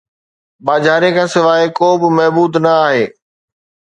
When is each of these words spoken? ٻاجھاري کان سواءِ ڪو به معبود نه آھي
ٻاجھاري 0.65 1.09
کان 1.15 1.27
سواءِ 1.33 1.63
ڪو 1.77 1.89
به 2.01 2.07
معبود 2.17 2.53
نه 2.63 2.71
آھي 2.85 3.03